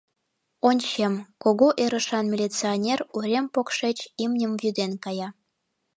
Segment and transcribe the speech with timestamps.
[0.69, 5.29] Ончем, кугу ӧрышан милиционер урем покшеч имньым вӱден кая.